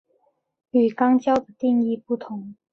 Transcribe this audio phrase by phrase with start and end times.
[0.71, 2.55] 与肛交的定义不同。